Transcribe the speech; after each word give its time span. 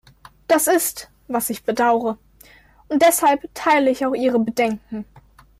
Das 0.47 0.65
ist, 0.65 1.11
was 1.27 1.51
ich 1.51 1.63
bedaure, 1.63 2.17
und 2.87 3.03
deshalb 3.03 3.53
teile 3.53 3.91
ich 3.91 4.03
auch 4.03 4.15
Ihre 4.15 4.39
Bedenken. 4.39 5.05